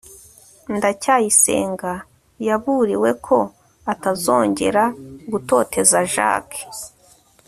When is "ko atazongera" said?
3.25-4.83